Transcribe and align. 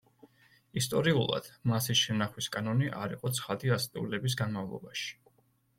ისტორიულად, 0.79 1.49
მასის 1.73 2.01
შენახვის 2.07 2.49
კანონი 2.57 2.91
არ 3.03 3.15
იყო 3.19 3.35
ცხადი 3.41 3.75
ასწლეულების 3.79 4.39
განმავლობაში. 4.43 5.11